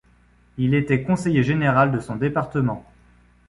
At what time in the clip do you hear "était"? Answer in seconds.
0.73-1.03